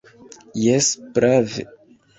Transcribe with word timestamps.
Jes, 0.61 0.89
prave. 1.19 1.71